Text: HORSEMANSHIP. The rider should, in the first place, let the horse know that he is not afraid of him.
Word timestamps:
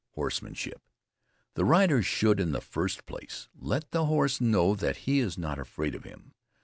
HORSEMANSHIP. 0.15 0.81
The 1.53 1.63
rider 1.63 2.01
should, 2.01 2.39
in 2.39 2.53
the 2.53 2.59
first 2.59 3.05
place, 3.05 3.49
let 3.55 3.91
the 3.91 4.05
horse 4.07 4.41
know 4.41 4.73
that 4.73 5.05
he 5.05 5.19
is 5.19 5.37
not 5.37 5.59
afraid 5.59 5.93
of 5.93 6.05
him. 6.05 6.33